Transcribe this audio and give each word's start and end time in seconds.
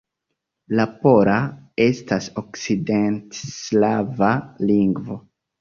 La 0.79 0.85
pola 1.03 1.35
estas 1.85 2.31
okcidentslava 2.43 4.35
lingvo. 4.73 5.23